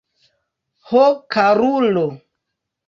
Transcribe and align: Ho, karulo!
Ho, 0.93 1.03
karulo! 1.37 2.07